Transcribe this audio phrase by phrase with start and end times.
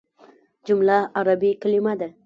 [0.67, 2.09] جمله عربي کليمه ده.